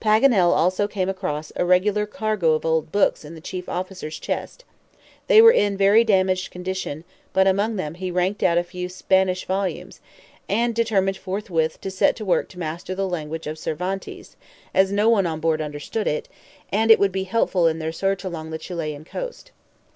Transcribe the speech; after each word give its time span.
Paganel 0.00 0.52
also 0.56 0.88
came 0.88 1.08
across 1.08 1.52
a 1.54 1.64
regular 1.64 2.04
cargo 2.04 2.54
of 2.54 2.66
old 2.66 2.90
books 2.90 3.24
in 3.24 3.36
the 3.36 3.40
chief 3.40 3.68
officer's 3.68 4.18
chest. 4.18 4.64
They 5.28 5.40
were 5.40 5.52
in 5.52 5.74
a 5.74 5.76
very 5.76 6.02
damaged 6.02 6.50
condition, 6.50 7.04
but 7.32 7.46
among 7.46 7.76
them 7.76 7.94
he 7.94 8.10
raked 8.10 8.42
out 8.42 8.58
a 8.58 8.64
few 8.64 8.88
Spanish 8.88 9.44
volumes, 9.44 10.00
and 10.48 10.74
determined 10.74 11.16
forthwith 11.16 11.80
to 11.82 11.92
set 11.92 12.16
to 12.16 12.24
work 12.24 12.48
to 12.48 12.58
master 12.58 12.96
the 12.96 13.06
language 13.08 13.46
of 13.46 13.56
Cervantes, 13.56 14.34
as 14.74 14.90
no 14.90 15.08
one 15.08 15.26
on 15.26 15.38
board 15.38 15.60
understood 15.60 16.08
it, 16.08 16.28
and 16.72 16.90
it 16.90 16.98
would 16.98 17.12
be 17.12 17.22
helpful 17.22 17.68
in 17.68 17.78
their 17.78 17.92
search 17.92 18.24
along 18.24 18.50
the 18.50 18.58
Chilian 18.58 19.04
coast. 19.04 19.52